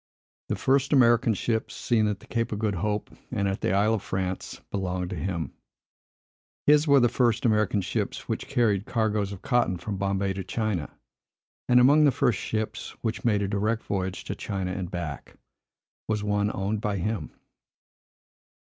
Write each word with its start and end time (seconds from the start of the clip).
The 0.49 0.55
first 0.55 0.93
American 0.93 1.35
ships, 1.35 1.75
seen 1.75 2.07
at 2.07 2.21
the 2.21 2.25
Cape 2.25 2.51
of 2.51 2.57
Good 2.57 2.73
Hope 2.73 3.11
and 3.29 3.47
at 3.47 3.61
the 3.61 3.71
Isle 3.71 3.93
of 3.93 4.01
France, 4.01 4.59
belonged 4.71 5.11
to 5.11 5.15
him. 5.15 5.53
His 6.65 6.87
were 6.87 6.99
the 6.99 7.07
first 7.07 7.45
American 7.45 7.81
ships 7.81 8.27
which 8.27 8.47
carried 8.47 8.87
cargoes 8.87 9.31
of 9.31 9.43
cotton 9.43 9.77
from 9.77 9.97
Bombay 9.97 10.33
to 10.33 10.43
China; 10.43 10.89
and 11.69 11.79
among 11.79 12.05
the 12.05 12.11
first 12.11 12.39
ships 12.39 12.95
which 13.03 13.23
made 13.23 13.43
a 13.43 13.47
direct 13.47 13.83
voyage 13.83 14.23
to 14.23 14.33
China 14.33 14.71
and 14.71 14.89
back, 14.89 15.35
was 16.07 16.23
one 16.23 16.49
owned 16.51 16.81
by 16.81 16.97
him. 16.97 17.29